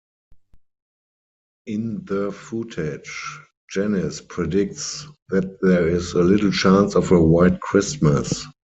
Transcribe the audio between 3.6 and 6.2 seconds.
Janice predicts that there is